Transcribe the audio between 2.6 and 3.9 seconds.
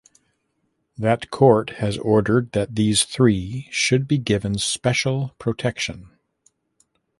these three